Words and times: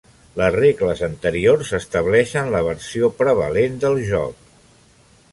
Les 0.41 0.53
regles 0.53 1.01
anteriors 1.07 1.73
estableixen 1.79 2.49
la 2.55 2.61
versió 2.67 3.09
prevalent 3.19 3.77
del 3.85 3.99
joc. 4.09 4.49